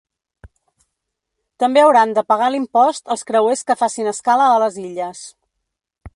També 1.63 1.83
hauran 1.83 2.15
de 2.19 2.23
pagar 2.33 2.47
l’impost 2.55 3.15
els 3.17 3.27
creuers 3.33 3.65
que 3.69 3.77
facin 3.83 4.13
escala 4.15 4.53
a 4.55 4.59
les 4.67 4.83
Illes. 4.89 5.23